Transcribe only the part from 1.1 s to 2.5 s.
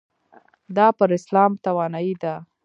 اسلام توانایۍ ده.